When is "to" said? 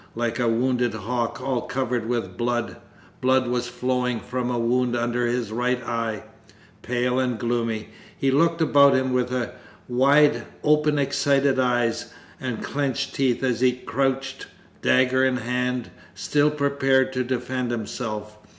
17.13-17.23